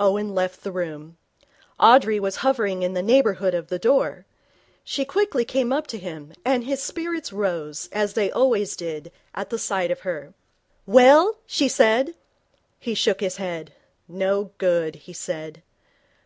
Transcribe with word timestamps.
Owen 0.00 0.34
left 0.34 0.62
the 0.64 0.72
room. 0.72 1.18
Audrey 1.78 2.18
was 2.18 2.36
hovering 2.36 2.82
in 2.82 2.94
the 2.94 3.02
neighbourhood 3.02 3.52
of 3.52 3.68
the 3.68 3.78
door. 3.78 4.24
She 4.82 5.04
came 5.04 5.10
quickly 5.12 5.46
up 5.70 5.86
to 5.88 5.98
him, 5.98 6.32
and 6.42 6.64
his 6.64 6.82
spirits 6.82 7.34
rose, 7.34 7.86
as 7.92 8.14
they 8.14 8.30
always 8.30 8.74
did, 8.76 9.12
at 9.34 9.50
the 9.50 9.58
sight 9.58 9.90
of 9.90 10.00
her. 10.08 10.32
'Well?' 10.86 11.36
she 11.46 11.68
said. 11.68 12.14
He 12.80 12.94
shook 12.94 13.20
his 13.20 13.36
head. 13.36 13.74
'No 14.08 14.52
good,' 14.56 14.96
he 14.96 15.12
said. 15.12 15.62